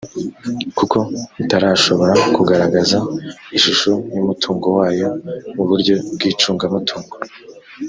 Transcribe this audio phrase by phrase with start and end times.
[0.77, 0.97] kuko
[1.41, 2.97] itarashobora kugaragaza
[3.57, 5.09] ishusho y umutungo wayo
[5.55, 7.15] mu buryo bw icungamutungo